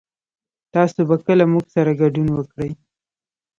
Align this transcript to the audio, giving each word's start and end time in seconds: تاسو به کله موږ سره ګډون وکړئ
تاسو 0.73 0.99
به 1.09 1.15
کله 1.25 1.45
موږ 1.53 1.65
سره 1.75 1.91
ګډون 2.01 2.27
وکړئ 2.33 2.71